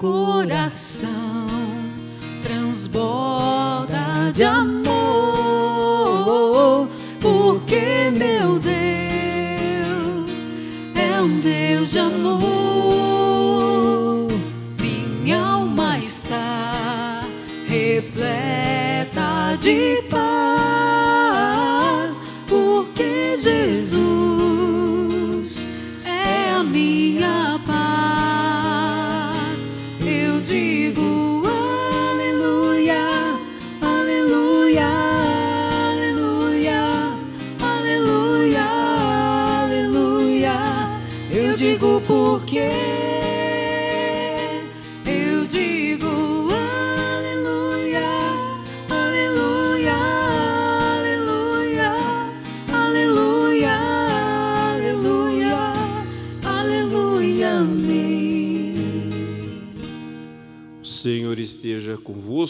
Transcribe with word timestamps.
coração 0.00 1.46
transborda 2.42 4.32
de 4.32 4.44
amor, 4.44 4.89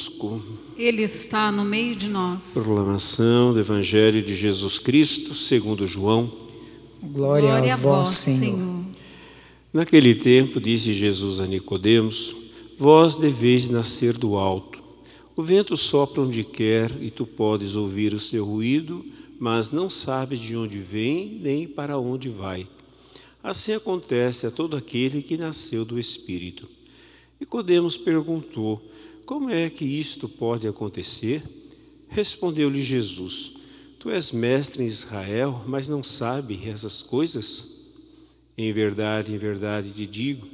convosco. 0.09 0.43
Ele 0.77 1.03
está 1.03 1.53
no 1.53 1.65
meio 1.65 1.95
de 1.95 2.09
nós. 2.09 2.55
Proclamação 2.55 3.53
do 3.53 3.61
Evangelho 3.61 4.23
de 4.23 4.35
Jesus 4.35 4.79
Cristo, 4.79 5.35
segundo 5.35 5.87
João. 5.87 6.33
Glória, 7.03 7.75
a 7.75 7.77
vós, 7.77 8.09
Senhor. 8.11 8.85
Naquele 9.73 10.15
tempo, 10.15 10.61
disse 10.61 10.93
Jesus 10.93 11.41
a 11.41 11.47
Nicodemos: 11.47 12.35
Vós 12.79 13.17
deveis 13.17 13.69
nascer 13.69 14.17
do 14.17 14.37
alto. 14.37 14.81
O 15.37 15.43
vento 15.43 15.77
sopra 15.77 16.23
onde 16.23 16.45
quer 16.45 16.91
e 17.01 17.11
tu 17.11 17.25
podes 17.25 17.77
ouvir 17.77 18.13
o 18.13 18.21
seu 18.21 18.45
ruído, 18.45 19.05
mas 19.39 19.71
não 19.71 19.89
sabes 19.89 20.39
de 20.39 20.57
onde 20.57 20.79
vem 20.79 21.39
nem 21.41 21.67
para 21.67 21.99
onde 21.99 22.29
vai. 22.29 22.67
Assim 23.43 23.73
acontece 23.73 24.47
a 24.47 24.51
todo 24.51 24.77
aquele 24.77 25.23
que 25.23 25.39
nasceu 25.39 25.85
do 25.85 25.99
Espírito. 25.99 26.69
Nicodemos 27.41 27.97
perguntou: 27.97 28.83
Como 29.31 29.49
é 29.49 29.71
que 29.71 29.85
isto 29.85 30.29
pode 30.29 30.67
acontecer? 30.67 31.41
Respondeu-lhe 32.09 32.83
Jesus: 32.83 33.53
Tu 33.97 34.11
és 34.11 34.33
mestre 34.33 34.83
em 34.83 34.87
Israel, 34.87 35.63
mas 35.69 35.89
não 35.89 36.03
sabe 36.03 36.61
essas 36.69 37.01
coisas? 37.01 37.93
Em 38.59 38.73
verdade, 38.73 39.33
em 39.33 39.39
verdade 39.39 39.93
te 39.93 40.05
digo, 40.05 40.49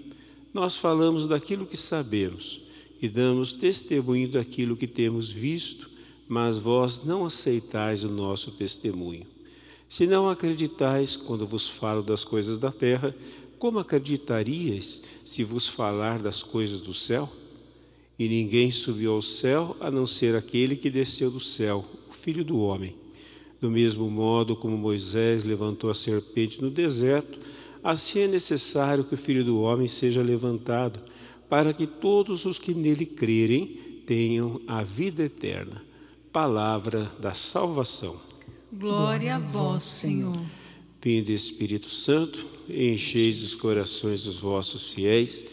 nós 0.53 0.77
falamos 0.77 1.27
daquilo 1.27 1.65
que 1.65 1.75
sabemos 1.75 2.61
e 3.01 3.09
damos 3.09 3.55
testemunho 3.55 4.29
daquilo 4.29 4.77
que 4.77 4.87
temos 4.87 5.31
visto, 5.31 5.89
mas 6.29 6.59
vós 6.59 7.03
não 7.03 7.25
aceitais 7.25 8.05
o 8.05 8.11
nosso 8.11 8.51
testemunho. 8.51 9.27
Se 9.89 10.07
não 10.07 10.29
acreditais 10.29 11.17
quando 11.17 11.47
vos 11.47 11.67
falo 11.67 12.03
das 12.03 12.25
coisas 12.25 12.59
da 12.59 12.71
terra, 12.71 13.17
como 13.59 13.79
acreditarias 13.79 15.03
se 15.25 15.43
vos 15.45 15.67
falar 15.67 16.21
das 16.21 16.43
coisas 16.43 16.79
do 16.79 16.93
céu? 16.93 17.33
E 18.19 18.29
ninguém 18.29 18.71
subiu 18.71 19.13
ao 19.13 19.23
céu 19.23 19.77
a 19.79 19.91
não 19.91 20.07
ser 20.07 20.35
aquele 20.35 20.75
que 20.75 20.89
desceu 20.89 21.31
do 21.31 21.41
céu, 21.41 21.85
o 22.09 22.13
Filho 22.15 22.45
do 22.45 22.59
Homem. 22.61 22.95
Do 23.61 23.71
mesmo 23.71 24.11
modo 24.11 24.57
como 24.57 24.77
Moisés 24.77 25.45
levantou 25.45 25.91
a 25.91 25.95
serpente 25.95 26.63
no 26.63 26.71
deserto, 26.71 27.39
assim 27.83 28.21
é 28.21 28.27
necessário 28.27 29.05
que 29.05 29.15
o 29.15 29.19
Filho 29.19 29.45
do 29.45 29.61
Homem 29.61 29.87
seja 29.87 30.23
levantado, 30.23 31.01
para 31.49 31.73
que 31.73 31.87
todos 31.87 32.45
os 32.45 32.59
que 32.59 32.75
nele 32.75 33.07
crerem 33.07 34.03
tenham 34.07 34.61
a 34.67 34.83
vida 34.83 35.23
eterna. 35.25 35.85
Palavra 36.33 37.11
da 37.21 37.35
salvação. 37.35 38.17
Glória 38.73 39.37
a 39.37 39.39
vós, 39.39 39.83
Senhor. 39.83 40.39
Vinde 41.01 41.33
Espírito 41.33 41.89
Santo, 41.89 42.45
encheis 42.69 43.41
os 43.41 43.55
corações 43.55 44.25
dos 44.25 44.39
vossos 44.39 44.91
fiéis 44.91 45.53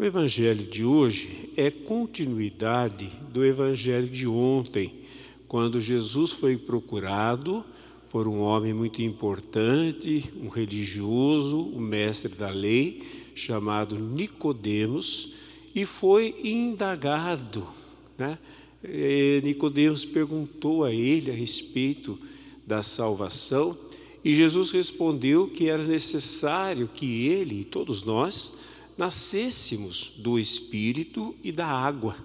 O 0.00 0.04
evangelho 0.04 0.64
de 0.64 0.84
hoje 0.84 1.50
é 1.56 1.72
continuidade 1.72 3.10
do 3.32 3.44
evangelho 3.44 4.08
de 4.08 4.28
ontem, 4.28 4.94
quando 5.48 5.80
Jesus 5.80 6.30
foi 6.30 6.56
procurado 6.56 7.64
por 8.08 8.28
um 8.28 8.38
homem 8.38 8.72
muito 8.72 9.02
importante, 9.02 10.32
um 10.40 10.46
religioso, 10.46 11.58
um 11.58 11.80
mestre 11.80 12.32
da 12.36 12.48
lei, 12.48 13.02
chamado 13.34 13.98
Nicodemos, 13.98 15.32
e 15.74 15.84
foi 15.84 16.32
indagado, 16.44 17.66
né? 18.16 18.38
Nicodemos 19.42 20.04
perguntou 20.04 20.84
a 20.84 20.92
ele 20.92 21.28
a 21.28 21.34
respeito 21.34 22.16
da 22.64 22.82
salvação, 22.82 23.76
e 24.24 24.32
Jesus 24.32 24.70
respondeu 24.70 25.48
que 25.48 25.68
era 25.68 25.82
necessário 25.82 26.86
que 26.86 27.26
ele 27.26 27.62
e 27.62 27.64
todos 27.64 28.04
nós 28.04 28.68
nascêssemos 28.98 30.14
do 30.18 30.38
Espírito 30.38 31.34
e 31.42 31.52
da 31.52 31.66
água. 31.66 32.16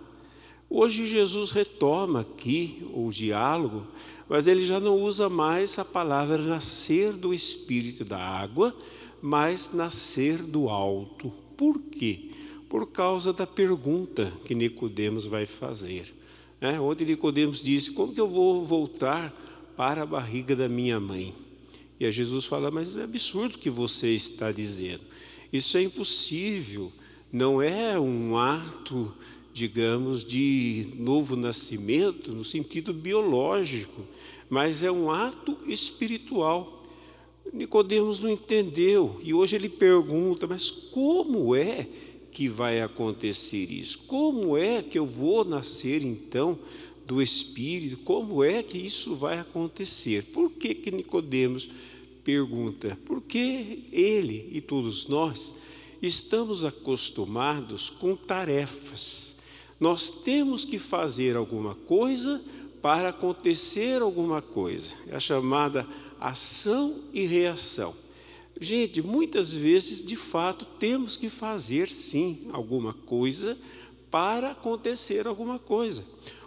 Hoje 0.67 1.05
Jesus 1.05 1.51
retoma 1.51 2.21
aqui 2.21 2.81
o 2.91 3.11
diálogo, 3.11 3.85
mas 4.27 4.47
ele 4.47 4.65
já 4.65 4.79
não 4.79 4.99
usa 4.99 5.29
mais 5.29 5.77
a 5.77 5.85
palavra 5.85 6.39
nascer 6.39 7.13
do 7.13 7.31
Espírito 7.31 8.01
e 8.01 8.05
da 8.05 8.17
água, 8.17 8.75
mas 9.21 9.71
nascer 9.71 10.41
do 10.41 10.67
alto. 10.67 11.31
Por 11.55 11.79
quê? 11.79 12.31
Por 12.67 12.87
causa 12.87 13.31
da 13.31 13.45
pergunta 13.45 14.33
que 14.43 14.55
Nicodemos 14.55 15.25
vai 15.27 15.45
fazer. 15.45 16.11
Né? 16.59 16.79
Onde 16.79 17.05
Nicodemos 17.05 17.61
disse: 17.61 17.91
Como 17.91 18.13
que 18.13 18.19
eu 18.19 18.27
vou 18.27 18.63
voltar 18.63 19.31
para 19.77 20.01
a 20.01 20.07
barriga 20.07 20.55
da 20.55 20.67
minha 20.67 20.99
mãe? 20.99 21.35
E 21.99 22.05
aí 22.05 22.11
Jesus 22.11 22.45
fala: 22.45 22.71
Mas 22.71 22.97
é 22.97 23.03
absurdo 23.03 23.57
o 23.57 23.59
que 23.59 23.69
você 23.69 24.07
está 24.07 24.51
dizendo. 24.51 25.03
Isso 25.53 25.77
é 25.77 25.83
impossível. 25.83 26.91
Não 27.31 27.61
é 27.61 27.99
um 27.99 28.35
ato, 28.35 29.13
digamos, 29.53 30.25
de 30.25 30.87
novo 30.97 31.35
nascimento 31.35 32.31
no 32.31 32.43
sentido 32.43 32.91
biológico, 32.91 34.01
mas 34.49 34.81
é 34.81 34.91
um 34.91 35.11
ato 35.11 35.55
espiritual. 35.67 36.83
Nicodemos 37.53 38.19
não 38.19 38.31
entendeu 38.31 39.19
e 39.23 39.31
hoje 39.31 39.55
ele 39.55 39.69
pergunta: 39.69 40.47
mas 40.47 40.71
como 40.71 41.55
é 41.55 41.87
que 42.31 42.47
vai 42.47 42.81
acontecer 42.81 43.71
isso? 43.71 43.99
Como 44.07 44.57
é 44.57 44.81
que 44.81 44.97
eu 44.97 45.05
vou 45.05 45.45
nascer 45.45 46.01
então 46.01 46.57
do 47.05 47.21
Espírito? 47.21 47.97
Como 47.97 48.43
é 48.43 48.63
que 48.63 48.79
isso 48.79 49.15
vai 49.15 49.37
acontecer? 49.37 50.23
Por 50.33 50.49
que 50.49 50.73
que 50.73 50.89
Nicodemos 50.89 51.69
pergunta? 52.23 52.97
Porque 53.05 53.83
ele 53.91 54.49
e 54.51 54.61
todos 54.61 55.07
nós 55.07 55.55
estamos 56.01 56.65
acostumados 56.65 57.89
com 57.89 58.15
tarefas. 58.15 59.37
Nós 59.79 60.09
temos 60.09 60.65
que 60.65 60.79
fazer 60.79 61.35
alguma 61.35 61.75
coisa 61.75 62.41
para 62.81 63.09
acontecer 63.09 64.01
alguma 64.01 64.41
coisa. 64.41 64.91
É 65.07 65.15
a 65.15 65.19
chamada 65.19 65.87
ação 66.19 66.95
e 67.13 67.25
reação. 67.25 67.93
Gente, 68.59 69.01
muitas 69.01 69.53
vezes, 69.53 70.05
de 70.05 70.15
fato, 70.15 70.65
temos 70.79 71.17
que 71.17 71.29
fazer 71.29 71.89
sim 71.89 72.49
alguma 72.53 72.93
coisa 72.93 73.57
para 74.11 74.51
acontecer 74.51 75.25
alguma 75.25 75.57
coisa. 75.57 76.05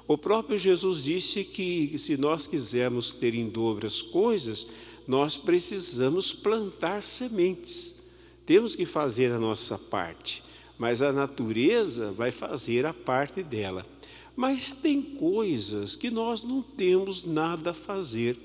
O 0.08 0.16
próprio 0.16 0.56
Jesus 0.56 1.02
disse 1.04 1.42
que 1.44 1.96
se 1.98 2.16
nós 2.16 2.46
quisermos 2.46 3.12
ter 3.12 3.34
em 3.34 3.48
dobro 3.48 3.86
as 3.86 4.00
coisas, 4.00 4.68
nós 5.06 5.36
precisamos 5.36 6.32
plantar 6.32 7.02
sementes. 7.02 8.02
Temos 8.44 8.76
que 8.76 8.86
fazer 8.86 9.32
a 9.32 9.38
nossa 9.38 9.76
parte. 9.78 10.44
mas 10.78 11.00
a 11.00 11.12
natureza 11.12 12.12
vai 12.12 12.30
fazer 12.30 12.84
a 12.84 12.92
parte 12.92 13.42
dela. 13.42 13.86
Mas 14.34 14.72
tem 14.72 15.00
coisas 15.00 15.96
que 15.96 16.10
nós 16.10 16.42
não 16.42 16.60
temos 16.62 17.24
nada 17.24 17.70
a 17.70 17.74
fazer, 17.74 18.36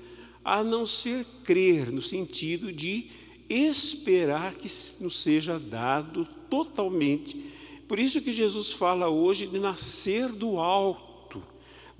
a 0.44 0.64
não 0.64 0.86
ser 0.86 1.26
crer, 1.44 1.92
no 1.92 2.00
sentido 2.00 2.72
de 2.72 3.06
esperar 3.48 4.54
que 4.54 4.68
nos 5.00 5.22
seja 5.22 5.58
dado 5.58 6.26
totalmente. 6.48 7.38
Por 7.86 7.98
isso 8.00 8.22
que 8.22 8.32
Jesus 8.32 8.72
fala 8.72 9.08
hoje 9.08 9.46
de 9.46 9.58
nascer 9.58 10.28
do 10.30 10.58
alto. 10.58 11.11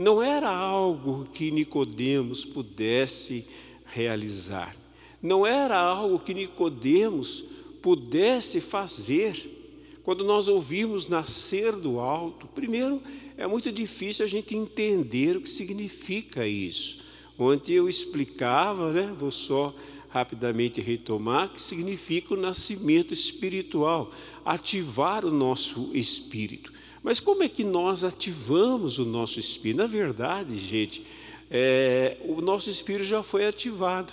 Não 0.02 0.20
era 0.20 0.50
algo 0.50 1.28
que 1.32 1.52
Nicodemos 1.52 2.44
pudesse 2.44 3.46
realizar. 3.87 4.75
Não 5.22 5.46
era 5.46 5.78
algo 5.78 6.19
que 6.19 6.34
Nicodemos 6.34 7.44
pudesse 7.81 8.60
fazer. 8.60 10.00
Quando 10.02 10.25
nós 10.25 10.49
ouvimos 10.49 11.06
nascer 11.06 11.76
do 11.76 12.00
alto, 12.00 12.49
primeiro 12.49 13.00
é 13.37 13.46
muito 13.46 13.70
difícil 13.70 14.25
a 14.25 14.28
gente 14.28 14.56
entender 14.56 15.37
o 15.37 15.40
que 15.40 15.49
significa 15.49 16.44
isso. 16.49 17.04
Ontem 17.38 17.75
eu 17.75 17.88
explicava, 17.88 18.90
né, 18.93 19.14
vou 19.16 19.31
só 19.31 19.72
rapidamente 20.08 20.81
retomar, 20.81 21.49
que 21.50 21.62
significa 21.62 22.34
o 22.34 22.37
nascimento 22.37 23.14
espiritual, 23.14 24.10
ativar 24.44 25.25
o 25.25 25.31
nosso 25.31 25.93
espírito. 25.94 26.72
Mas 27.02 27.19
como 27.19 27.43
é 27.43 27.49
que 27.49 27.64
nós 27.64 28.04
ativamos 28.04 28.99
o 28.99 29.04
nosso 29.04 29.40
espírito? 29.40 29.78
Na 29.78 29.87
verdade, 29.87 30.58
gente, 30.58 31.04
é, 31.50 32.16
o 32.25 32.40
nosso 32.40 32.70
espírito 32.70 33.04
já 33.04 33.22
foi 33.22 33.46
ativado. 33.46 34.12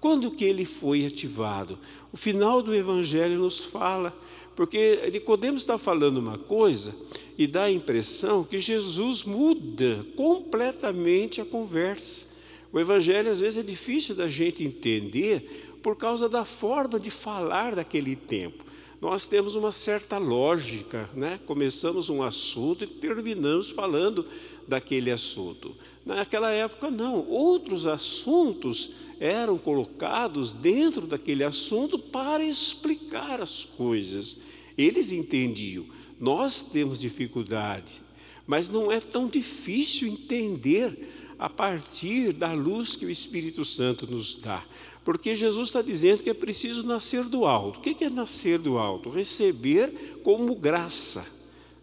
Quando 0.00 0.30
que 0.30 0.44
ele 0.44 0.64
foi 0.64 1.04
ativado? 1.04 1.78
O 2.12 2.16
final 2.16 2.62
do 2.62 2.74
Evangelho 2.74 3.38
nos 3.38 3.58
fala 3.58 4.16
porque 4.58 5.08
Nicodemos 5.12 5.60
está 5.60 5.78
falando 5.78 6.18
uma 6.18 6.36
coisa 6.36 6.92
e 7.38 7.46
dá 7.46 7.62
a 7.62 7.70
impressão 7.70 8.42
que 8.42 8.58
Jesus 8.58 9.22
muda 9.22 10.04
completamente 10.16 11.40
a 11.40 11.44
conversa. 11.44 12.26
O 12.72 12.80
evangelho 12.80 13.30
às 13.30 13.38
vezes 13.38 13.60
é 13.60 13.62
difícil 13.62 14.16
da 14.16 14.26
gente 14.26 14.64
entender 14.64 15.78
por 15.80 15.94
causa 15.94 16.28
da 16.28 16.44
forma 16.44 16.98
de 16.98 17.08
falar 17.08 17.76
daquele 17.76 18.16
tempo. 18.16 18.64
Nós 19.00 19.28
temos 19.28 19.54
uma 19.54 19.70
certa 19.70 20.18
lógica, 20.18 21.08
né? 21.14 21.38
Começamos 21.46 22.08
um 22.08 22.22
assunto 22.22 22.82
e 22.82 22.86
terminamos 22.86 23.70
falando 23.70 24.26
daquele 24.66 25.10
assunto. 25.10 25.74
Naquela 26.04 26.50
época 26.50 26.90
não, 26.90 27.24
outros 27.28 27.86
assuntos 27.86 28.90
eram 29.20 29.56
colocados 29.56 30.52
dentro 30.52 31.06
daquele 31.06 31.44
assunto 31.44 31.96
para 31.96 32.44
explicar 32.44 33.40
as 33.40 33.64
coisas. 33.64 34.40
Eles 34.76 35.12
entendiam, 35.12 35.86
nós 36.18 36.62
temos 36.62 37.00
dificuldade, 37.00 38.02
mas 38.46 38.68
não 38.68 38.90
é 38.90 38.98
tão 39.00 39.28
difícil 39.28 40.08
entender 40.08 41.08
a 41.38 41.48
partir 41.48 42.32
da 42.32 42.52
luz 42.52 42.96
que 42.96 43.06
o 43.06 43.10
Espírito 43.10 43.64
Santo 43.64 44.10
nos 44.10 44.34
dá. 44.34 44.64
Porque 45.08 45.34
Jesus 45.34 45.68
está 45.68 45.80
dizendo 45.80 46.22
que 46.22 46.28
é 46.28 46.34
preciso 46.34 46.82
nascer 46.82 47.24
do 47.24 47.46
alto. 47.46 47.78
O 47.78 47.80
que 47.80 48.04
é 48.04 48.10
nascer 48.10 48.58
do 48.58 48.76
alto? 48.76 49.08
Receber 49.08 49.90
como 50.22 50.54
graça, 50.54 51.24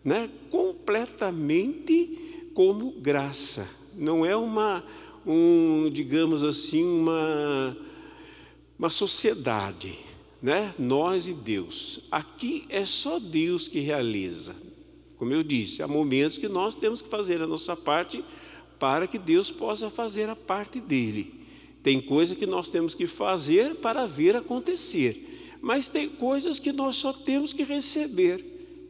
né? 0.04 0.30
completamente 0.52 2.52
como 2.54 2.92
graça. 2.92 3.68
Não 3.96 4.24
é 4.24 4.36
uma, 4.36 4.84
um, 5.26 5.90
digamos 5.92 6.44
assim, 6.44 6.84
uma, 6.84 7.76
uma 8.78 8.92
sociedade 8.92 9.98
né? 10.40 10.72
Nós 10.78 11.28
e 11.28 11.34
Deus. 11.34 12.02
Aqui 12.12 12.68
é 12.70 12.86
só 12.86 13.18
Deus 13.18 13.68
que 13.68 13.80
realiza. 13.80 14.56
Como 15.18 15.34
eu 15.34 15.42
disse, 15.42 15.82
há 15.82 15.88
momentos 15.88 16.38
que 16.38 16.48
nós 16.48 16.76
temos 16.76 17.02
que 17.02 17.10
fazer 17.10 17.42
a 17.42 17.48
nossa 17.48 17.76
parte 17.76 18.24
para 18.78 19.08
que 19.08 19.18
Deus 19.18 19.50
possa 19.50 19.90
fazer 19.90 20.30
a 20.30 20.36
parte 20.36 20.80
dele. 20.80 21.44
Tem 21.86 22.02
coisa 22.02 22.34
que 22.34 22.48
nós 22.48 22.70
temos 22.70 22.96
que 22.96 23.06
fazer 23.06 23.76
para 23.76 24.08
ver 24.08 24.36
acontecer, 24.36 25.56
mas 25.62 25.88
tem 25.88 26.10
coisas 26.10 26.58
que 26.58 26.72
nós 26.72 26.96
só 26.96 27.14
temos 27.14 27.54
que 27.54 27.62
receber. 27.62 28.44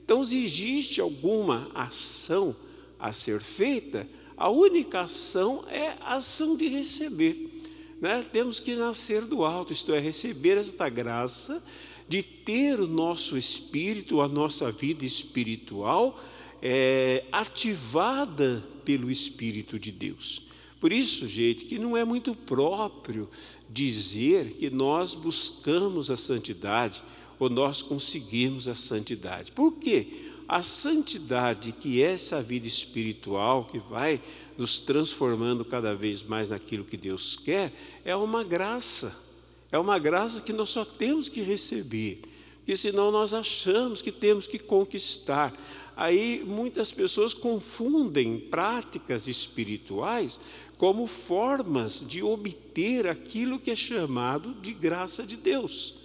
Então, 0.06 0.24
se 0.24 0.42
existe 0.42 1.02
alguma 1.02 1.70
ação 1.76 2.56
a 2.98 3.12
ser 3.12 3.42
feita, 3.42 4.08
a 4.38 4.50
única 4.50 5.02
ação 5.02 5.66
é 5.70 5.98
a 6.00 6.16
ação 6.16 6.56
de 6.56 6.70
receber 6.70 7.52
né, 8.00 8.24
temos 8.32 8.60
que 8.60 8.76
nascer 8.76 9.22
do 9.22 9.44
alto, 9.44 9.74
isto 9.74 9.94
é, 9.94 10.00
receber 10.00 10.58
esta 10.58 10.90
graça 10.90 11.64
de 12.08 12.22
ter 12.22 12.80
o 12.80 12.88
nosso 12.88 13.38
espírito, 13.38 14.22
a 14.22 14.28
nossa 14.28 14.72
vida 14.72 15.06
espiritual 15.06 16.20
é, 16.62 17.26
ativada 17.32 18.64
pelo 18.84 19.10
Espírito 19.10 19.80
de 19.80 19.92
Deus. 19.92 20.44
Por 20.80 20.92
isso, 20.92 21.28
gente, 21.28 21.66
que 21.66 21.80
não 21.80 21.96
é 21.96 22.04
muito 22.04 22.36
próprio 22.36 23.30
dizer 23.70 24.54
que 24.60 24.70
nós 24.70 25.14
buscamos 25.14 26.12
a 26.12 26.18
santidade 26.18 27.02
ou 27.40 27.50
nós 27.50 27.82
conseguimos 27.82 28.68
a 28.68 28.76
santidade. 28.76 29.52
Por 29.52 29.74
quê? 29.74 30.08
A 30.48 30.62
santidade, 30.62 31.72
que 31.72 32.04
é 32.04 32.12
essa 32.12 32.42
vida 32.42 32.68
espiritual 32.68 33.66
que 33.66 33.80
vai 33.80 34.22
nos 34.58 34.80
transformando 34.80 35.66
cada 35.66 35.96
vez 35.96 36.22
mais 36.22 36.52
naquilo 36.52 36.86
que 36.86 36.98
Deus 36.98 37.36
quer, 37.36 37.74
é 38.04 38.16
uma 38.16 38.44
graça. 38.44 39.26
É 39.72 39.80
uma 39.80 39.98
graça 39.98 40.42
que 40.42 40.54
nós 40.54 40.70
só 40.70 40.86
temos 40.86 41.28
que 41.28 41.42
receber, 41.42 42.22
porque 42.66 42.76
senão 42.76 43.12
nós 43.12 43.32
achamos 43.32 44.02
que 44.02 44.12
temos 44.12 44.48
que 44.48 44.58
conquistar. 44.58 45.54
Aí 45.96 46.44
muitas 46.44 46.92
pessoas 46.92 47.32
confundem 47.32 48.40
práticas 48.40 49.28
espirituais 49.28 50.42
como 50.76 51.06
formas 51.06 52.04
de 52.06 52.24
obter 52.24 53.06
aquilo 53.06 53.60
que 53.60 53.70
é 53.70 53.76
chamado 53.76 54.52
de 54.56 54.74
graça 54.74 55.22
de 55.22 55.38
Deus. 55.38 55.98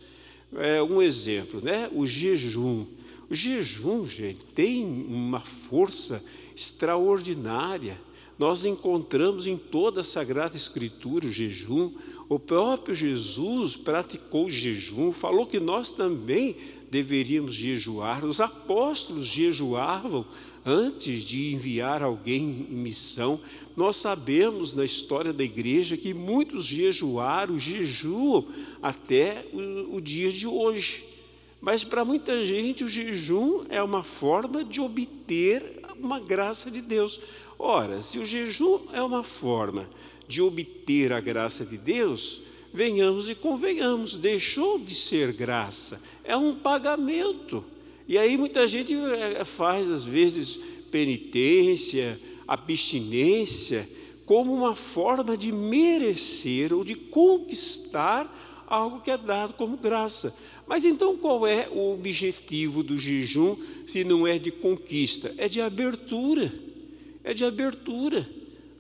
É 0.55 0.83
um 0.83 1.01
exemplo, 1.01 1.63
né? 1.63 1.89
O 1.95 2.05
jejum. 2.05 2.85
O 3.31 3.35
jejum, 3.35 4.05
gente, 4.05 4.45
tem 4.45 4.85
uma 4.85 5.41
força 5.41 6.23
extraordinária. 6.55 7.99
Nós 8.41 8.65
encontramos 8.65 9.47
em 9.47 9.59
toda 9.59 10.01
a 10.01 10.03
Sagrada 10.03 10.57
Escritura 10.57 11.27
o 11.27 11.31
jejum. 11.31 11.93
O 12.27 12.39
próprio 12.39 12.95
Jesus 12.95 13.77
praticou 13.77 14.47
o 14.47 14.51
jejum, 14.51 15.13
falou 15.13 15.45
que 15.45 15.61
nós 15.61 15.91
também 15.91 16.57
deveríamos 16.91 17.53
jejuar. 17.53 18.25
Os 18.25 18.41
apóstolos 18.41 19.27
jejuavam 19.27 20.25
antes 20.65 21.23
de 21.23 21.53
enviar 21.53 22.03
alguém 22.03 22.67
em 22.71 22.77
missão. 22.77 23.39
Nós 23.77 23.97
sabemos 23.97 24.73
na 24.73 24.87
história 24.87 25.35
da 25.35 25.45
igreja 25.45 25.99
que 25.99 26.15
muitos 26.15 26.65
jejuaram, 26.65 27.59
jejuam 27.59 28.47
até 28.81 29.45
o, 29.53 29.97
o 29.97 30.01
dia 30.01 30.33
de 30.33 30.47
hoje. 30.47 31.05
Mas 31.61 31.85
para 31.85 32.07
muita 32.07 32.43
gente 32.43 32.85
o 32.85 32.89
jejum 32.89 33.67
é 33.69 33.83
uma 33.83 34.03
forma 34.03 34.65
de 34.65 34.81
obter 34.81 35.79
uma 36.01 36.19
graça 36.19 36.71
de 36.71 36.81
Deus. 36.81 37.21
Ora, 37.63 38.01
se 38.01 38.19
o 38.19 38.25
jejum 38.25 38.81
é 38.91 39.03
uma 39.03 39.23
forma 39.23 39.87
de 40.27 40.41
obter 40.41 41.13
a 41.13 41.21
graça 41.21 41.63
de 41.63 41.77
Deus, 41.77 42.41
venhamos 42.73 43.29
e 43.29 43.35
convenhamos, 43.35 44.17
deixou 44.17 44.79
de 44.79 44.95
ser 44.95 45.35
graça, 45.35 46.01
é 46.25 46.35
um 46.35 46.55
pagamento. 46.55 47.63
E 48.09 48.17
aí 48.17 48.39
muita 48.39 48.67
gente 48.67 48.95
eh, 48.95 49.45
faz, 49.45 49.91
às 49.91 50.03
vezes, 50.03 50.59
penitência, 50.91 52.19
abstinência, 52.49 53.87
como 54.25 54.55
uma 54.55 54.75
forma 54.75 55.37
de 55.37 55.53
merecer 55.53 56.73
ou 56.73 56.83
de 56.83 56.95
conquistar 56.95 58.65
algo 58.67 59.03
que 59.03 59.11
é 59.11 59.19
dado 59.19 59.53
como 59.53 59.77
graça. 59.77 60.35
Mas 60.67 60.87
então 60.87 61.15
qual 61.15 61.47
é 61.47 61.69
o 61.69 61.93
objetivo 61.93 62.83
do 62.83 62.97
jejum 62.97 63.55
se 63.87 64.03
não 64.03 64.27
é 64.27 64.39
de 64.39 64.51
conquista? 64.51 65.35
É 65.37 65.47
de 65.47 65.61
abertura. 65.61 66.70
É 67.23 67.35
de 67.35 67.45
abertura. 67.45 68.29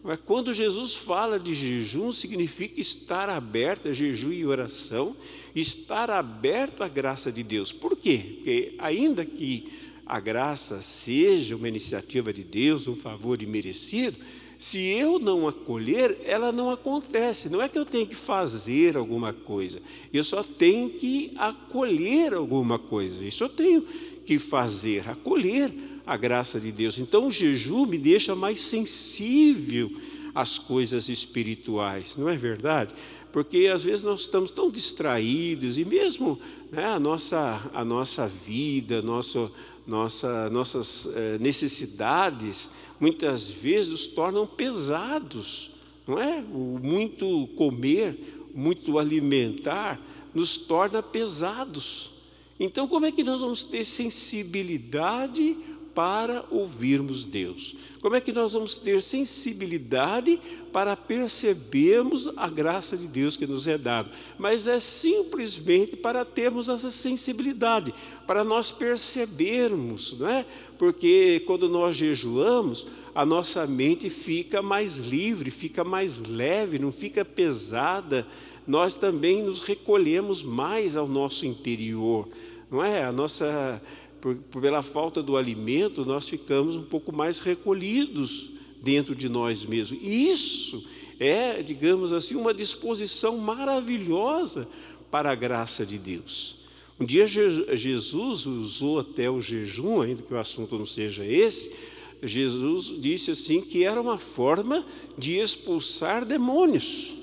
Mas 0.03 0.19
quando 0.25 0.53
Jesus 0.53 0.95
fala 0.95 1.39
de 1.39 1.55
jejum, 1.55 2.11
significa 2.11 2.81
estar 2.81 3.29
aberto 3.29 3.89
a 3.89 3.93
jejum 3.93 4.33
e 4.33 4.47
oração, 4.47 5.15
estar 5.55 6.11
aberto 6.11 6.83
à 6.83 6.89
graça 6.89 7.31
de 7.31 7.43
Deus. 7.43 7.71
Por 7.71 7.97
quê? 7.97 8.37
Porque 8.37 8.75
ainda 8.79 9.25
que 9.25 9.69
a 10.07 10.19
graça 10.19 10.81
seja 10.81 11.55
uma 11.55 11.69
iniciativa 11.69 12.33
de 12.33 12.43
Deus, 12.43 12.89
um 12.89 12.97
favor 12.97 13.43
imerecido, 13.43 14.17
se 14.59 14.81
eu 14.81 15.19
não 15.19 15.47
acolher, 15.47 16.19
ela 16.25 16.51
não 16.51 16.69
acontece. 16.69 17.49
Não 17.49 17.63
é 17.63 17.69
que 17.69 17.79
eu 17.79 17.87
tenho 17.87 18.07
que 18.07 18.15
fazer 18.15 18.97
alguma 18.97 19.33
coisa, 19.33 19.81
eu 20.13 20.25
só 20.25 20.43
tenho 20.43 20.91
que 20.91 21.33
acolher 21.37 22.35
alguma 22.35 22.79
coisa. 22.79 23.25
Isso 23.25 23.45
eu 23.45 23.49
tenho 23.49 23.83
que 24.27 24.39
fazer, 24.39 25.09
acolher 25.09 25.73
a 26.11 26.17
graça 26.17 26.59
de 26.59 26.73
Deus. 26.73 26.99
Então 26.99 27.29
o 27.29 27.31
jejum 27.31 27.87
me 27.87 27.97
deixa 27.97 28.35
mais 28.35 28.61
sensível 28.61 29.93
às 30.35 30.59
coisas 30.59 31.09
espirituais, 31.09 32.17
não 32.17 32.29
é 32.29 32.37
verdade? 32.37 32.93
Porque 33.33 33.71
às 33.73 33.85
vezes 33.85 34.03
nós 34.03 34.23
estamos 34.23 34.51
tão 34.51 34.73
distraídos 34.73 35.79
e 35.79 35.85
mesmo 35.85 36.37
né, 36.73 36.85
a, 36.85 36.99
nossa, 36.99 37.71
a 37.73 37.85
nossa 37.85 38.27
vida, 38.27 39.01
nosso, 39.01 39.53
nossa, 39.87 40.51
nossas 40.51 41.09
eh, 41.15 41.39
necessidades, 41.39 42.71
muitas 42.99 43.49
vezes 43.49 43.91
nos 43.91 44.07
tornam 44.09 44.45
pesados, 44.49 45.71
não 46.09 46.19
é? 46.19 46.45
O 46.53 46.81
muito 46.83 47.47
comer, 47.57 48.19
muito 48.53 48.99
alimentar, 48.99 50.05
nos 50.35 50.57
torna 50.57 51.01
pesados. 51.01 52.11
Então, 52.59 52.89
como 52.89 53.07
é 53.07 53.13
que 53.13 53.23
nós 53.23 53.43
vamos 53.43 53.63
ter 53.63 53.85
sensibilidade 53.85 55.57
para 55.95 56.45
ouvirmos 56.51 57.25
Deus? 57.25 57.77
Como 58.01 58.15
é 58.15 58.21
que 58.21 58.33
nós 58.33 58.53
vamos 58.53 58.75
ter 58.75 59.03
sensibilidade 59.03 60.41
para 60.73 60.97
percebermos 60.97 62.29
a 62.37 62.49
graça 62.49 62.97
de 62.97 63.07
Deus 63.07 63.37
que 63.37 63.47
nos 63.47 63.67
é 63.67 63.77
dada? 63.77 64.11
Mas 64.39 64.67
é 64.67 64.79
simplesmente 64.79 65.97
para 65.97 66.25
termos 66.25 66.69
essa 66.69 66.91
sensibilidade, 66.91 67.93
para 68.27 68.45
nós 68.45 68.71
percebermos, 68.71 70.17
não 70.19 70.29
é? 70.29 70.47
Porque 70.79 71.43
quando 71.47 71.69
nós 71.69 71.97
jejuamos, 71.97 72.87
a 73.15 73.27
nossa 73.27 73.67
mente 73.67 74.09
fica 74.09 74.63
mais 74.63 74.99
livre, 74.99 75.51
fica 75.51 75.85
mais 75.85 76.23
leve, 76.23 76.79
não 76.79 76.93
fica 76.93 77.25
pesada. 77.25 78.27
Nós 78.67 78.95
também 78.95 79.43
nos 79.43 79.61
recolhemos 79.61 80.43
mais 80.43 80.97
ao 80.97 81.09
nosso 81.09 81.45
interior, 81.45 82.29
não 82.71 82.83
é? 82.83 83.05
A 83.05 83.13
nossa 83.13 83.83
por, 84.21 84.37
pela 84.37 84.83
falta 84.83 85.23
do 85.23 85.37
alimento, 85.37 86.05
nós 86.05 86.29
ficamos 86.29 86.77
um 86.77 86.83
pouco 86.83 87.13
mais 87.13 87.39
recolhidos 87.41 88.51
dentro 88.83 89.15
de 89.15 89.29
nós 89.29 89.65
mesmos. 89.65 89.99
E 90.03 90.29
isso 90.29 90.85
é, 91.19 91.63
digamos 91.63 92.13
assim, 92.13 92.35
uma 92.35 92.55
disposição 92.55 93.37
maravilhosa 93.39 94.67
para 95.11 95.31
a 95.31 95.35
graça 95.35 95.85
de 95.85 95.99
Deus. 95.99 96.61
Um 96.99 97.05
dia 97.05 97.27
Jesus 97.27 98.47
usou 98.47 98.99
até 98.99 99.31
o 99.31 99.41
jejum, 99.41 100.03
ainda 100.03 100.23
que 100.23 100.33
o 100.33 100.39
assunto 100.39 100.77
não 100.77 100.87
seja 100.87 101.25
esse, 101.25 101.75
Jesus 102.23 103.01
disse 103.01 103.31
assim 103.31 103.63
que 103.63 103.85
era 103.85 104.01
uma 104.01 104.19
forma 104.19 104.85
de 105.17 105.39
expulsar 105.39 106.25
demônios, 106.27 107.15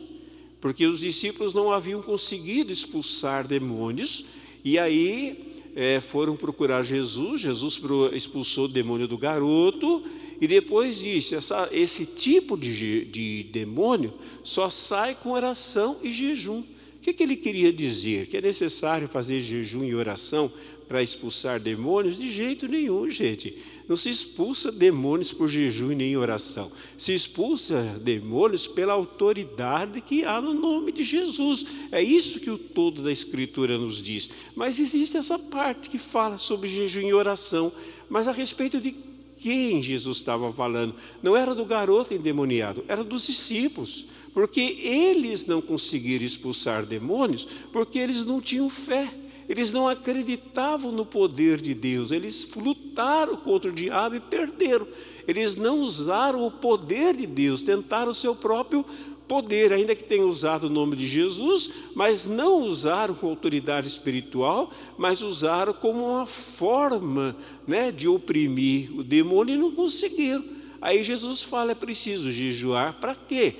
porque 0.59 0.87
os 0.87 1.01
discípulos 1.01 1.53
não 1.53 1.71
haviam 1.71 2.01
conseguido 2.01 2.71
expulsar 2.71 3.47
demônios, 3.47 4.25
e 4.63 4.79
aí 4.79 5.46
é, 5.79 5.99
foram 5.99 6.35
procurar 6.35 6.81
Jesus, 6.81 7.41
Jesus 7.41 7.79
expulsou 8.11 8.65
o 8.65 8.67
demônio 8.67 9.07
do 9.07 9.15
garoto, 9.15 10.03
e 10.41 10.47
depois 10.47 10.97
disse: 10.97 11.35
essa, 11.35 11.69
esse 11.71 12.03
tipo 12.03 12.57
de, 12.57 13.05
de 13.05 13.43
demônio 13.51 14.11
só 14.43 14.71
sai 14.71 15.13
com 15.13 15.29
oração 15.29 15.97
e 16.01 16.11
jejum. 16.11 16.61
O 16.61 16.99
que, 16.99 17.13
que 17.13 17.21
ele 17.21 17.35
queria 17.35 17.71
dizer? 17.71 18.25
Que 18.25 18.37
é 18.37 18.41
necessário 18.41 19.07
fazer 19.07 19.39
jejum 19.39 19.83
e 19.83 19.93
oração 19.93 20.51
para 20.87 21.03
expulsar 21.03 21.59
demônios? 21.59 22.17
De 22.17 22.33
jeito 22.33 22.67
nenhum, 22.67 23.07
gente. 23.07 23.55
Não 23.87 23.95
se 23.95 24.09
expulsa 24.09 24.69
demônios 24.69 25.31
por 25.31 25.47
jejum 25.47 25.93
e 25.93 25.95
nem 25.95 26.17
oração. 26.17 26.69
Se 26.97 27.13
expulsa 27.13 27.81
demônios 28.01 28.67
pela 28.67 28.91
autoridade 28.91 30.01
que 30.01 30.25
há 30.25 30.41
no 30.41 30.53
nome 30.53 30.91
de 30.91 31.03
Jesus. 31.03 31.65
É 31.89 32.03
isso 32.03 32.41
que 32.41 32.49
o 32.49 32.57
todo 32.57 33.01
da 33.01 33.11
Escritura 33.11 33.77
nos 33.77 34.01
diz. 34.01 34.29
Mas 34.55 34.77
existe 34.77 35.15
essa 35.15 35.39
parte 35.39 35.89
que 35.89 35.97
fala 35.97 36.37
sobre 36.37 36.67
jejum 36.67 37.07
e 37.07 37.13
oração. 37.13 37.71
Mas 38.09 38.27
a 38.27 38.33
respeito 38.33 38.81
de 38.81 38.93
quem 39.39 39.81
Jesus 39.81 40.17
estava 40.17 40.51
falando? 40.51 40.93
Não 41.23 41.37
era 41.37 41.55
do 41.55 41.63
garoto 41.63 42.13
endemoniado, 42.13 42.83
era 42.89 43.05
dos 43.05 43.27
discípulos. 43.27 44.07
Porque 44.33 44.59
eles 44.59 45.45
não 45.45 45.61
conseguiram 45.61 46.25
expulsar 46.25 46.85
demônios 46.85 47.47
porque 47.71 47.97
eles 47.97 48.25
não 48.25 48.41
tinham 48.41 48.69
fé. 48.69 49.11
Eles 49.47 49.71
não 49.71 49.87
acreditavam 49.87 50.91
no 50.91 51.05
poder 51.05 51.61
de 51.61 51.73
Deus, 51.73 52.11
eles 52.11 52.49
lutaram 52.55 53.37
contra 53.37 53.71
o 53.71 53.73
diabo 53.73 54.15
e 54.15 54.19
perderam. 54.19 54.87
Eles 55.27 55.55
não 55.55 55.79
usaram 55.79 56.45
o 56.45 56.51
poder 56.51 57.15
de 57.15 57.25
Deus, 57.25 57.61
tentaram 57.61 58.11
o 58.11 58.15
seu 58.15 58.35
próprio 58.35 58.85
poder, 59.27 59.73
ainda 59.73 59.95
que 59.95 60.03
tenham 60.03 60.29
usado 60.29 60.65
o 60.65 60.69
nome 60.69 60.95
de 60.95 61.05
Jesus, 61.05 61.71
mas 61.93 62.25
não 62.25 62.61
usaram 62.63 63.13
com 63.13 63.27
autoridade 63.27 63.87
espiritual, 63.87 64.71
mas 64.97 65.21
usaram 65.21 65.73
como 65.73 66.11
uma 66.13 66.25
forma 66.25 67.35
né, 67.67 67.91
de 67.91 68.07
oprimir 68.07 68.97
o 68.97 69.03
demônio 69.03 69.55
e 69.55 69.57
não 69.57 69.71
conseguiram. 69.71 70.43
Aí 70.81 71.03
Jesus 71.03 71.41
fala: 71.41 71.71
é 71.71 71.75
preciso 71.75 72.31
jejuar 72.31 72.93
para 72.99 73.15
quê? 73.15 73.55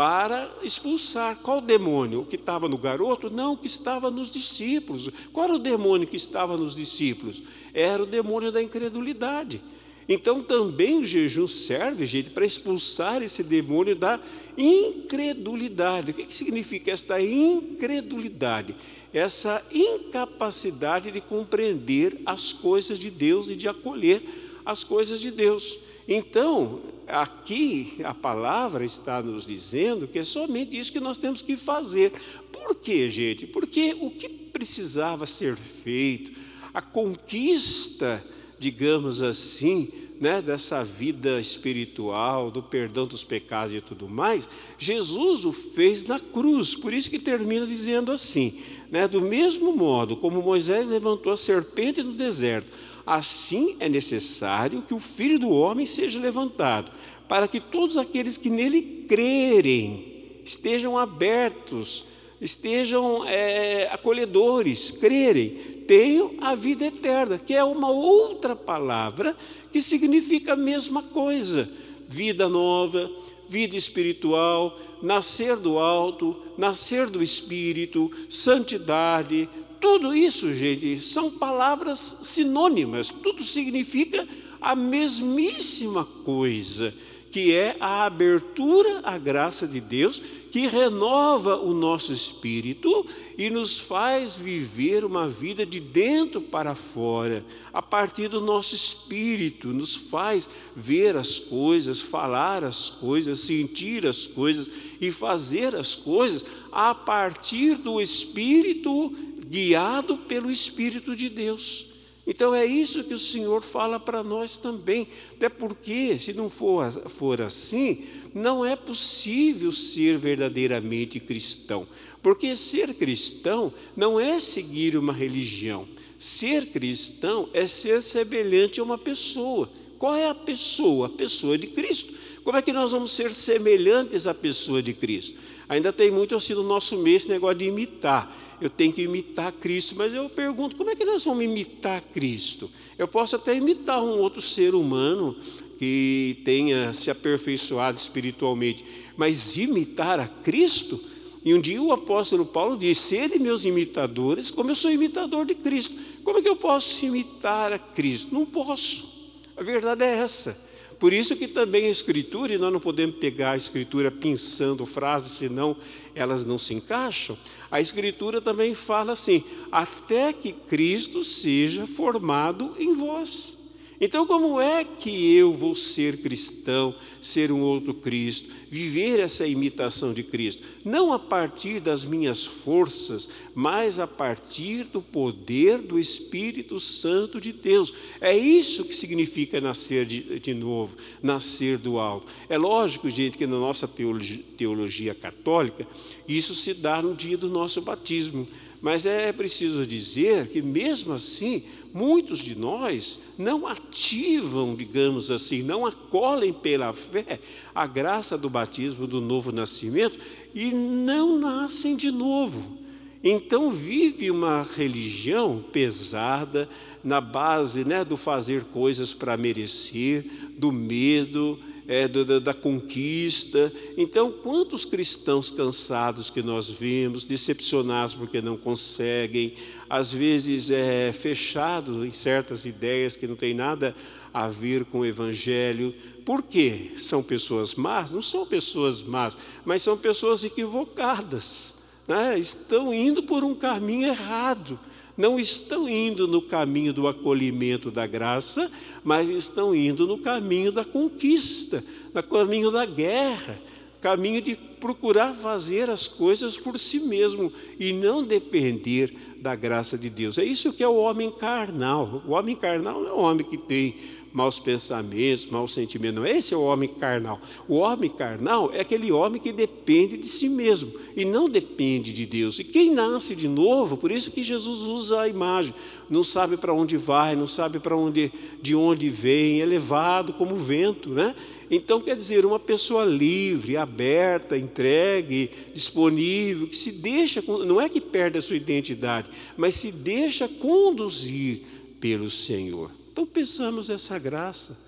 Para 0.00 0.50
expulsar. 0.62 1.36
Qual 1.42 1.60
demônio? 1.60 2.22
O 2.22 2.24
que 2.24 2.36
estava 2.36 2.70
no 2.70 2.78
garoto? 2.78 3.28
Não, 3.28 3.52
o 3.52 3.56
que 3.58 3.66
estava 3.66 4.10
nos 4.10 4.30
discípulos. 4.30 5.10
Qual 5.30 5.44
era 5.44 5.54
o 5.54 5.58
demônio 5.58 6.08
que 6.08 6.16
estava 6.16 6.56
nos 6.56 6.74
discípulos? 6.74 7.42
Era 7.74 8.02
o 8.02 8.06
demônio 8.06 8.50
da 8.50 8.62
incredulidade. 8.62 9.60
Então 10.08 10.42
também 10.42 11.00
o 11.00 11.04
jejum 11.04 11.46
serve, 11.46 12.06
gente, 12.06 12.30
para 12.30 12.46
expulsar 12.46 13.22
esse 13.22 13.42
demônio 13.42 13.94
da 13.94 14.18
incredulidade. 14.56 16.12
O 16.12 16.14
que, 16.14 16.24
que 16.24 16.34
significa 16.34 16.90
esta 16.90 17.20
incredulidade? 17.20 18.74
Essa 19.12 19.62
incapacidade 19.70 21.10
de 21.10 21.20
compreender 21.20 22.22
as 22.24 22.54
coisas 22.54 22.98
de 22.98 23.10
Deus 23.10 23.50
e 23.50 23.54
de 23.54 23.68
acolher 23.68 24.22
as 24.64 24.82
coisas 24.82 25.20
de 25.20 25.30
Deus. 25.30 25.78
Então, 26.08 26.80
aqui 27.12 27.96
a 28.04 28.14
palavra 28.14 28.84
está 28.84 29.22
nos 29.22 29.46
dizendo 29.46 30.06
que 30.06 30.18
é 30.18 30.24
somente 30.24 30.78
isso 30.78 30.92
que 30.92 31.00
nós 31.00 31.18
temos 31.18 31.42
que 31.42 31.56
fazer. 31.56 32.12
Por 32.52 32.76
quê, 32.76 33.08
gente? 33.10 33.46
Porque 33.46 33.96
o 34.00 34.10
que 34.10 34.28
precisava 34.28 35.26
ser 35.26 35.56
feito, 35.56 36.32
a 36.72 36.80
conquista, 36.80 38.22
digamos 38.58 39.22
assim, 39.22 39.88
né, 40.20 40.42
dessa 40.42 40.84
vida 40.84 41.40
espiritual, 41.40 42.50
do 42.50 42.62
perdão 42.62 43.06
dos 43.06 43.24
pecados 43.24 43.74
e 43.74 43.80
tudo 43.80 44.06
mais, 44.06 44.48
Jesus 44.78 45.46
o 45.46 45.52
fez 45.52 46.04
na 46.04 46.20
cruz. 46.20 46.74
Por 46.74 46.92
isso 46.92 47.08
que 47.08 47.18
termina 47.18 47.66
dizendo 47.66 48.12
assim: 48.12 48.60
né, 48.90 49.08
do 49.08 49.22
mesmo 49.22 49.74
modo 49.74 50.16
como 50.16 50.42
Moisés 50.42 50.88
levantou 50.88 51.32
a 51.32 51.36
serpente 51.36 52.02
no 52.02 52.12
deserto, 52.12 52.70
Assim 53.06 53.76
é 53.80 53.88
necessário 53.88 54.82
que 54.82 54.94
o 54.94 54.98
Filho 54.98 55.38
do 55.38 55.50
Homem 55.50 55.86
seja 55.86 56.20
levantado, 56.20 56.90
para 57.28 57.48
que 57.48 57.60
todos 57.60 57.96
aqueles 57.96 58.36
que 58.36 58.50
nele 58.50 59.04
crerem 59.08 60.40
estejam 60.44 60.98
abertos, 60.98 62.06
estejam 62.40 63.24
é, 63.26 63.88
acolhedores, 63.92 64.90
crerem, 64.90 65.50
tenham 65.86 66.34
a 66.40 66.54
vida 66.54 66.86
eterna, 66.86 67.38
que 67.38 67.54
é 67.54 67.64
uma 67.64 67.90
outra 67.90 68.54
palavra 68.54 69.36
que 69.72 69.82
significa 69.82 70.52
a 70.52 70.56
mesma 70.56 71.02
coisa: 71.02 71.68
vida 72.08 72.48
nova, 72.48 73.10
vida 73.48 73.76
espiritual, 73.76 74.78
nascer 75.02 75.56
do 75.56 75.78
alto, 75.78 76.36
nascer 76.56 77.08
do 77.08 77.22
espírito, 77.22 78.10
santidade, 78.28 79.48
tudo 79.80 80.14
isso, 80.14 80.52
gente, 80.54 81.00
são 81.00 81.30
palavras 81.30 82.18
sinônimas, 82.22 83.08
tudo 83.08 83.42
significa 83.42 84.26
a 84.60 84.76
mesmíssima 84.76 86.04
coisa, 86.04 86.92
que 87.30 87.54
é 87.54 87.76
a 87.80 88.04
abertura 88.04 89.00
à 89.04 89.16
graça 89.16 89.66
de 89.66 89.80
Deus, 89.80 90.20
que 90.50 90.66
renova 90.66 91.56
o 91.56 91.72
nosso 91.72 92.12
espírito 92.12 93.06
e 93.38 93.48
nos 93.48 93.78
faz 93.78 94.34
viver 94.34 95.04
uma 95.04 95.28
vida 95.28 95.64
de 95.64 95.78
dentro 95.78 96.40
para 96.40 96.74
fora, 96.74 97.44
a 97.72 97.80
partir 97.80 98.28
do 98.28 98.40
nosso 98.40 98.74
espírito, 98.74 99.68
nos 99.68 99.94
faz 99.94 100.48
ver 100.74 101.16
as 101.16 101.38
coisas, 101.38 102.00
falar 102.00 102.64
as 102.64 102.90
coisas, 102.90 103.40
sentir 103.40 104.06
as 104.06 104.26
coisas 104.26 104.68
e 105.00 105.12
fazer 105.12 105.76
as 105.76 105.94
coisas 105.94 106.44
a 106.72 106.92
partir 106.94 107.76
do 107.76 108.00
espírito 108.00 109.14
guiado 109.50 110.16
pelo 110.16 110.50
Espírito 110.50 111.16
de 111.16 111.28
Deus. 111.28 111.88
Então 112.24 112.54
é 112.54 112.64
isso 112.64 113.02
que 113.02 113.14
o 113.14 113.18
Senhor 113.18 113.62
fala 113.62 113.98
para 113.98 114.22
nós 114.22 114.56
também. 114.56 115.08
Até 115.32 115.48
porque, 115.48 116.16
se 116.16 116.32
não 116.32 116.48
for, 116.48 116.92
for 117.08 117.42
assim, 117.42 118.04
não 118.32 118.64
é 118.64 118.76
possível 118.76 119.72
ser 119.72 120.16
verdadeiramente 120.16 121.18
cristão. 121.18 121.84
Porque 122.22 122.54
ser 122.54 122.94
cristão 122.94 123.72
não 123.96 124.20
é 124.20 124.38
seguir 124.38 124.96
uma 124.96 125.12
religião. 125.12 125.88
Ser 126.16 126.66
cristão 126.66 127.48
é 127.52 127.66
ser 127.66 128.00
semelhante 128.02 128.78
a 128.78 128.84
uma 128.84 128.98
pessoa. 128.98 129.68
Qual 129.98 130.14
é 130.14 130.28
a 130.28 130.34
pessoa? 130.34 131.06
A 131.06 131.10
pessoa 131.10 131.58
de 131.58 131.66
Cristo. 131.66 132.14
Como 132.44 132.56
é 132.56 132.62
que 132.62 132.72
nós 132.72 132.92
vamos 132.92 133.10
ser 133.10 133.34
semelhantes 133.34 134.26
à 134.26 134.34
pessoa 134.34 134.82
de 134.82 134.92
Cristo? 134.92 135.36
Ainda 135.70 135.90
tem 135.90 136.10
muito 136.10 136.36
assim 136.36 136.52
no 136.52 136.62
nosso 136.62 136.98
meio 136.98 137.16
esse 137.16 137.30
negócio 137.30 137.56
de 137.56 137.64
imitar 137.64 138.30
eu 138.60 138.68
tenho 138.68 138.92
que 138.92 139.02
imitar 139.02 139.52
Cristo. 139.52 139.94
Mas 139.96 140.12
eu 140.12 140.28
pergunto, 140.28 140.76
como 140.76 140.90
é 140.90 140.96
que 140.96 141.04
nós 141.04 141.24
vamos 141.24 141.42
imitar 141.42 142.02
Cristo? 142.12 142.70
Eu 142.98 143.08
posso 143.08 143.36
até 143.36 143.56
imitar 143.56 144.02
um 144.02 144.18
outro 144.18 144.40
ser 144.40 144.74
humano 144.74 145.34
que 145.78 146.42
tenha 146.44 146.92
se 146.92 147.10
aperfeiçoado 147.10 147.96
espiritualmente, 147.96 148.84
mas 149.16 149.56
imitar 149.56 150.20
a 150.20 150.28
Cristo, 150.28 151.00
E 151.42 151.54
um 151.54 151.60
dia 151.60 151.80
o 151.80 151.90
apóstolo 151.90 152.44
Paulo 152.44 152.76
disse: 152.76 153.16
Sede 153.16 153.38
meus 153.38 153.64
imitadores, 153.64 154.50
como 154.50 154.70
eu 154.70 154.74
sou 154.74 154.90
imitador 154.90 155.46
de 155.46 155.54
Cristo. 155.54 155.94
Como 156.22 156.36
é 156.36 156.42
que 156.42 156.48
eu 156.50 156.56
posso 156.56 157.02
imitar 157.06 157.72
a 157.72 157.78
Cristo? 157.78 158.34
Não 158.34 158.44
posso. 158.44 159.08
A 159.56 159.62
verdade 159.62 160.04
é 160.04 160.18
essa. 160.18 160.69
Por 161.00 161.14
isso 161.14 161.34
que 161.34 161.48
também 161.48 161.86
a 161.86 161.90
Escritura, 161.90 162.52
e 162.52 162.58
nós 162.58 162.70
não 162.70 162.78
podemos 162.78 163.16
pegar 163.16 163.52
a 163.52 163.56
Escritura 163.56 164.10
pensando 164.10 164.84
frases, 164.84 165.32
senão 165.32 165.74
elas 166.14 166.44
não 166.44 166.58
se 166.58 166.74
encaixam. 166.74 167.38
A 167.70 167.80
Escritura 167.80 168.38
também 168.38 168.74
fala 168.74 169.12
assim: 169.12 169.42
até 169.72 170.30
que 170.30 170.52
Cristo 170.52 171.24
seja 171.24 171.86
formado 171.86 172.76
em 172.78 172.94
vós. 172.94 173.59
Então, 174.00 174.26
como 174.26 174.58
é 174.58 174.82
que 174.82 175.34
eu 175.34 175.52
vou 175.52 175.74
ser 175.74 176.22
cristão, 176.22 176.94
ser 177.20 177.52
um 177.52 177.60
outro 177.60 177.92
Cristo, 177.92 178.48
viver 178.70 179.20
essa 179.20 179.46
imitação 179.46 180.14
de 180.14 180.22
Cristo? 180.22 180.62
Não 180.82 181.12
a 181.12 181.18
partir 181.18 181.80
das 181.80 182.02
minhas 182.02 182.42
forças, 182.42 183.28
mas 183.54 183.98
a 183.98 184.06
partir 184.06 184.84
do 184.84 185.02
poder 185.02 185.82
do 185.82 185.98
Espírito 185.98 186.80
Santo 186.80 187.38
de 187.38 187.52
Deus. 187.52 187.92
É 188.22 188.34
isso 188.34 188.86
que 188.86 188.96
significa 188.96 189.60
nascer 189.60 190.06
de, 190.06 190.40
de 190.40 190.54
novo, 190.54 190.96
nascer 191.22 191.76
do 191.76 191.98
alto. 191.98 192.32
É 192.48 192.56
lógico, 192.56 193.10
gente, 193.10 193.36
que 193.36 193.46
na 193.46 193.58
nossa 193.58 193.86
teologia, 193.86 194.42
teologia 194.56 195.14
católica, 195.14 195.86
isso 196.26 196.54
se 196.54 196.72
dá 196.72 197.02
no 197.02 197.14
dia 197.14 197.36
do 197.36 197.50
nosso 197.50 197.82
batismo. 197.82 198.48
Mas 198.80 199.04
é 199.04 199.32
preciso 199.32 199.86
dizer 199.86 200.48
que, 200.48 200.62
mesmo 200.62 201.12
assim, 201.12 201.62
muitos 201.92 202.38
de 202.38 202.54
nós 202.54 203.20
não 203.36 203.66
ativam, 203.66 204.74
digamos 204.74 205.30
assim, 205.30 205.62
não 205.62 205.84
acolhem 205.84 206.52
pela 206.52 206.92
fé 206.92 207.38
a 207.74 207.86
graça 207.86 208.38
do 208.38 208.48
batismo 208.48 209.06
do 209.06 209.20
novo 209.20 209.52
nascimento 209.52 210.18
e 210.54 210.70
não 210.72 211.38
nascem 211.38 211.94
de 211.94 212.10
novo. 212.10 212.78
Então 213.22 213.70
vive 213.70 214.30
uma 214.30 214.62
religião 214.62 215.62
pesada 215.72 216.66
na 217.04 217.20
base 217.20 217.84
né, 217.84 218.02
do 218.02 218.16
fazer 218.16 218.64
coisas 218.64 219.12
para 219.12 219.36
merecer, 219.36 220.24
do 220.56 220.72
medo, 220.72 221.58
é, 221.86 222.06
da, 222.06 222.38
da, 222.38 222.54
conquista. 222.54 223.72
Então, 223.96 224.30
quantos 224.30 224.84
cristãos 224.84 225.50
cansados 225.50 226.30
que 226.30 226.42
nós 226.42 226.68
vemos, 226.68 227.24
decepcionados 227.24 228.14
porque 228.14 228.40
não 228.40 228.56
conseguem, 228.56 229.54
às 229.88 230.12
vezes 230.12 230.70
é, 230.70 231.12
fechados 231.12 232.06
em 232.06 232.12
certas 232.12 232.64
ideias 232.64 233.16
que 233.16 233.26
não 233.26 233.36
tem 233.36 233.54
nada 233.54 233.94
a 234.32 234.46
ver 234.46 234.84
com 234.84 235.00
o 235.00 235.06
Evangelho. 235.06 235.94
Por 236.24 236.42
quê? 236.42 236.92
São 236.96 237.22
pessoas 237.22 237.74
más? 237.74 238.12
Não 238.12 238.22
são 238.22 238.46
pessoas 238.46 239.02
más, 239.02 239.36
mas 239.64 239.82
são 239.82 239.96
pessoas 239.96 240.44
equivocadas. 240.44 241.76
Né? 242.06 242.38
Estão 242.38 242.94
indo 242.94 243.22
por 243.22 243.44
um 243.44 243.54
caminho 243.54 244.06
errado 244.06 244.78
não 245.16 245.38
estão 245.38 245.88
indo 245.88 246.26
no 246.26 246.42
caminho 246.42 246.92
do 246.92 247.06
acolhimento 247.06 247.90
da 247.90 248.06
graça, 248.06 248.70
mas 249.04 249.28
estão 249.28 249.74
indo 249.74 250.06
no 250.06 250.18
caminho 250.18 250.72
da 250.72 250.84
conquista, 250.84 251.84
no 252.14 252.22
caminho 252.22 252.70
da 252.70 252.84
guerra, 252.84 253.58
caminho 254.00 254.40
de 254.40 254.56
procurar 254.56 255.34
fazer 255.34 255.90
as 255.90 256.08
coisas 256.08 256.56
por 256.56 256.78
si 256.78 257.00
mesmo 257.00 257.52
e 257.78 257.92
não 257.92 258.22
depender 258.22 259.14
da 259.36 259.54
graça 259.54 259.96
de 259.98 260.08
Deus. 260.08 260.38
É 260.38 260.44
isso 260.44 260.72
que 260.72 260.82
é 260.82 260.88
o 260.88 260.96
homem 260.96 261.30
carnal. 261.30 262.22
O 262.26 262.32
homem 262.32 262.56
carnal 262.56 263.00
não 263.00 263.08
é 263.08 263.12
o 263.12 263.18
homem 263.18 263.44
que 263.44 263.58
tem 263.58 263.94
maus 264.32 264.58
pensamentos, 264.58 265.46
maus 265.46 265.72
sentimentos. 265.72 266.16
Não, 266.16 266.26
esse 266.26 266.54
é 266.54 266.56
o 266.56 266.62
homem 266.62 266.88
carnal. 266.88 267.40
O 267.68 267.76
homem 267.76 268.10
carnal 268.10 268.70
é 268.72 268.80
aquele 268.80 269.10
homem 269.10 269.40
que 269.40 269.52
depende 269.52 270.16
de 270.16 270.26
si 270.26 270.48
mesmo 270.48 270.92
e 271.16 271.24
não 271.24 271.48
depende 271.48 272.12
de 272.12 272.26
Deus. 272.26 272.58
E 272.58 272.64
quem 272.64 272.92
nasce 272.92 273.34
de 273.34 273.48
novo, 273.48 273.96
por 273.96 274.12
isso 274.12 274.30
que 274.30 274.42
Jesus 274.42 274.82
usa 274.82 275.22
a 275.22 275.28
imagem, 275.28 275.74
não 276.08 276.22
sabe 276.22 276.56
para 276.56 276.72
onde 276.72 276.96
vai, 276.96 277.34
não 277.36 277.46
sabe 277.46 277.78
para 277.78 277.96
onde, 277.96 278.32
de 278.60 278.74
onde 278.74 279.08
vem, 279.08 279.60
é 279.60 279.64
levado 279.64 280.32
como 280.32 280.56
vento, 280.56 281.10
né? 281.10 281.34
Então, 281.70 282.00
quer 282.00 282.16
dizer, 282.16 282.44
uma 282.44 282.58
pessoa 282.58 283.04
livre, 283.04 283.76
aberta, 283.76 284.58
entregue, 284.58 285.50
disponível, 285.72 286.66
que 286.66 286.76
se 286.76 286.90
deixa, 286.90 287.40
não 287.42 287.80
é 287.80 287.88
que 287.88 288.00
perde 288.00 288.38
a 288.38 288.42
sua 288.42 288.56
identidade, 288.56 289.30
mas 289.56 289.76
se 289.76 289.92
deixa 289.92 290.48
conduzir 290.48 291.62
pelo 292.00 292.28
Senhor. 292.28 292.90
Então 293.12 293.26
pensamos 293.26 293.90
essa 293.90 294.18
graça, 294.18 294.78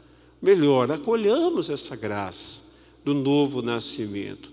melhor, 0.41 0.91
acolhamos 0.91 1.69
essa 1.69 1.97
graça 1.97 2.63
do 3.05 3.15
novo 3.15 3.63
nascimento. 3.63 4.51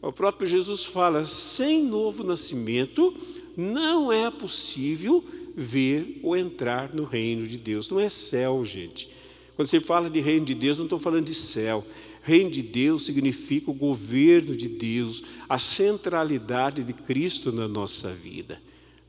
O 0.00 0.12
próprio 0.12 0.46
Jesus 0.48 0.84
fala: 0.84 1.24
sem 1.24 1.84
novo 1.84 2.24
nascimento 2.24 3.14
não 3.56 4.12
é 4.12 4.30
possível 4.30 5.24
ver 5.54 6.18
ou 6.22 6.36
entrar 6.36 6.92
no 6.92 7.04
reino 7.04 7.46
de 7.46 7.56
Deus. 7.56 7.88
Não 7.88 8.00
é 8.00 8.08
céu, 8.08 8.64
gente. 8.64 9.08
Quando 9.54 9.68
você 9.68 9.80
fala 9.80 10.10
de 10.10 10.18
reino 10.18 10.46
de 10.46 10.54
Deus, 10.54 10.76
não 10.76 10.84
estou 10.84 10.98
falando 10.98 11.26
de 11.26 11.34
céu. 11.34 11.86
Reino 12.22 12.50
de 12.50 12.62
Deus 12.62 13.04
significa 13.04 13.70
o 13.70 13.74
governo 13.74 14.56
de 14.56 14.68
Deus, 14.68 15.22
a 15.48 15.58
centralidade 15.58 16.82
de 16.82 16.92
Cristo 16.92 17.52
na 17.52 17.68
nossa 17.68 18.10
vida. 18.10 18.60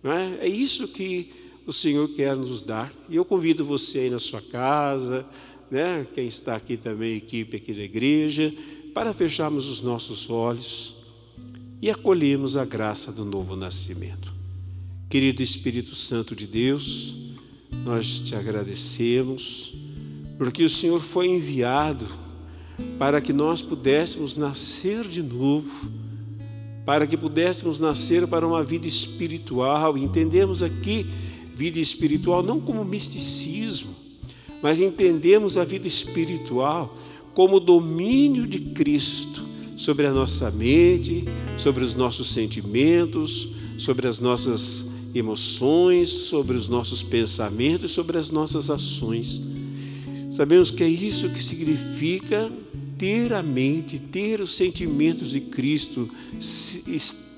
Não 0.02 0.12
é? 0.12 0.40
é 0.42 0.48
isso 0.48 0.88
que 0.88 1.32
o 1.66 1.74
Senhor 1.74 2.08
quer 2.10 2.36
nos 2.36 2.62
dar. 2.62 2.92
E 3.10 3.16
eu 3.16 3.26
convido 3.26 3.64
você 3.64 4.00
aí 4.00 4.10
na 4.10 4.20
sua 4.20 4.42
casa, 4.42 5.26
né, 5.72 6.06
quem 6.14 6.28
está 6.28 6.56
aqui 6.56 6.78
também, 6.78 7.18
equipe 7.18 7.58
aqui 7.58 7.74
da 7.74 7.84
igreja, 7.84 8.54
para 8.94 9.14
fecharmos 9.14 9.68
os 9.68 9.82
nossos 9.82 10.30
olhos 10.30 10.96
e 11.82 11.90
acolhermos 11.90 12.56
a 12.56 12.64
graça 12.64 13.12
do 13.12 13.26
novo 13.26 13.56
nascimento. 13.56 14.32
Querido 15.10 15.42
Espírito 15.42 15.96
Santo 15.96 16.36
de 16.36 16.48
Deus, 16.48 17.16
nós 17.84 18.20
te 18.20 18.36
agradecemos, 18.36 19.74
porque 20.38 20.64
o 20.64 20.70
Senhor 20.70 21.00
foi 21.00 21.28
enviado 21.28 22.08
para 22.98 23.20
que 23.22 23.34
nós 23.34 23.62
pudéssemos 23.62 24.36
nascer 24.36 25.08
de 25.08 25.22
novo, 25.22 25.92
para 26.86 27.08
que 27.08 27.18
pudéssemos 27.18 27.80
nascer 27.80 28.28
para 28.28 28.48
uma 28.48 28.64
vida 28.64 28.88
espiritual. 28.88 29.98
Entendemos 29.98 30.62
aqui 30.62 31.06
vida 31.56 31.80
espiritual 31.80 32.42
não 32.42 32.60
como 32.60 32.84
misticismo, 32.84 33.94
mas 34.62 34.80
entendemos 34.80 35.58
a 35.58 35.64
vida 35.64 35.88
espiritual 35.88 36.98
como 37.34 37.60
domínio 37.60 38.48
de 38.48 38.60
Cristo 38.60 39.44
sobre 39.76 40.08
a 40.08 40.12
nossa 40.12 40.50
mente, 40.52 41.26
sobre 41.58 41.84
os 41.84 41.94
nossos 41.94 42.32
sentimentos, 42.32 43.50
sobre 43.78 44.08
as 44.08 44.20
nossas 44.20 44.86
emoções, 45.14 46.10
sobre 46.10 46.56
os 46.56 46.68
nossos 46.68 47.04
pensamentos, 47.04 47.92
sobre 47.92 48.18
as 48.18 48.30
nossas 48.30 48.70
ações. 48.70 49.42
Sabemos 50.32 50.72
que 50.72 50.84
é 50.84 50.90
isso 50.90 51.30
que 51.30 51.44
significa 51.44 52.52
ter 52.98 53.34
a 53.34 53.44
mente, 53.44 54.00
ter 54.00 54.42
os 54.42 54.56
sentimentos 54.56 55.32
de 55.32 55.42
Cristo, 55.42 56.10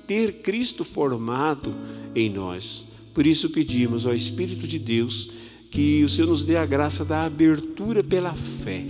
ter 0.06 0.40
Cristo 0.42 0.84
formado 0.84 1.74
em 2.14 2.30
nós. 2.30 2.95
Por 3.16 3.26
isso 3.26 3.48
pedimos 3.48 4.04
ao 4.04 4.14
Espírito 4.14 4.68
de 4.68 4.78
Deus 4.78 5.30
que 5.70 6.04
o 6.04 6.08
Senhor 6.08 6.28
nos 6.28 6.44
dê 6.44 6.58
a 6.58 6.66
graça 6.66 7.02
da 7.02 7.24
abertura 7.24 8.04
pela 8.04 8.34
fé. 8.34 8.84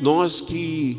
Nós 0.00 0.40
que 0.40 0.96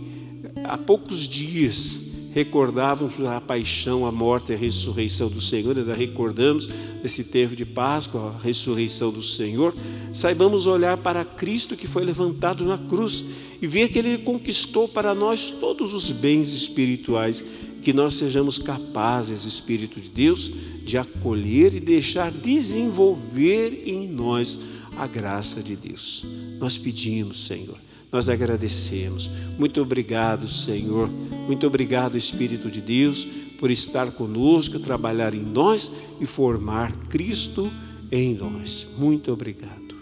há 0.62 0.78
poucos 0.78 1.26
dias 1.26 2.12
recordávamos 2.34 3.18
a 3.24 3.40
paixão, 3.40 4.06
a 4.06 4.12
morte 4.12 4.52
e 4.52 4.56
a 4.56 4.58
ressurreição 4.58 5.30
do 5.30 5.40
Senhor, 5.40 5.78
ainda 5.78 5.96
recordamos 5.96 6.70
nesse 7.02 7.24
tempo 7.24 7.56
de 7.56 7.64
Páscoa 7.64 8.36
a 8.38 8.44
ressurreição 8.44 9.10
do 9.10 9.24
Senhor, 9.24 9.74
saibamos 10.12 10.68
olhar 10.68 10.98
para 10.98 11.24
Cristo 11.24 11.78
que 11.78 11.88
foi 11.88 12.04
levantado 12.04 12.66
na 12.66 12.78
cruz 12.78 13.24
e 13.62 13.68
ver 13.68 13.88
que 13.88 14.00
Ele 14.00 14.18
conquistou 14.18 14.86
para 14.86 15.16
nós 15.16 15.50
todos 15.50 15.94
os 15.94 16.12
bens 16.12 16.52
espirituais, 16.52 17.42
que 17.86 17.94
nós 17.94 18.16
sejamos 18.16 18.58
capazes, 18.58 19.46
Espírito 19.46 20.02
de 20.02 20.10
Deus, 20.10 20.52
de 20.84 20.98
acolher 20.98 21.76
e 21.76 21.80
deixar 21.80 22.32
desenvolver 22.32 23.84
em 23.86 24.08
nós 24.08 24.60
a 24.98 25.06
graça 25.06 25.62
de 25.62 25.76
Deus. 25.76 26.26
Nós 26.58 26.80
pedimos, 26.80 27.46
Senhor, 27.46 27.78
nós 28.12 28.28
agradecemos. 28.28 29.30
Muito 29.60 29.80
obrigado, 29.84 30.48
Senhor. 30.48 31.08
Muito 31.46 31.68
obrigado, 31.68 32.18
Espírito 32.18 32.72
de 32.72 32.82
Deus, 32.82 33.24
por 33.60 33.70
estar 33.70 34.10
conosco, 34.14 34.80
trabalhar 34.80 35.36
em 35.36 35.44
nós 35.44 35.92
e 36.20 36.26
formar 36.26 36.92
Cristo 37.08 37.72
em 38.12 38.34
nós. 38.34 38.96
Muito 38.98 39.32
obrigado. 39.32 39.96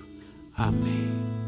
Amém. 0.56 1.43